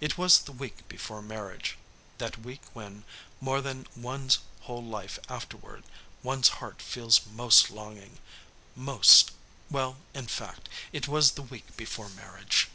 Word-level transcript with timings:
It 0.00 0.16
was 0.16 0.38
the 0.42 0.52
week 0.52 0.86
before 0.86 1.20
marriage, 1.20 1.76
that 2.18 2.38
week 2.42 2.60
when, 2.74 3.02
more 3.40 3.60
than 3.60 3.88
one's 3.96 4.38
whole 4.60 4.84
life 4.84 5.18
afterward, 5.28 5.82
one's 6.22 6.46
heart 6.62 6.80
feels 6.80 7.26
most 7.26 7.68
longing 7.68 8.18
most 8.76 9.32
well, 9.68 9.96
in 10.14 10.28
fact, 10.28 10.68
it 10.92 11.08
was 11.08 11.32
the 11.32 11.42
week 11.42 11.76
before 11.76 12.08
marriage. 12.08 12.68